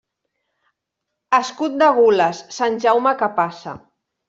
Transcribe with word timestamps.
Escut 1.39 1.77
de 1.83 1.91
gules, 1.99 2.41
Sant 2.59 2.83
Jaume 2.87 3.15
que 3.23 3.31
passa. 3.39 3.79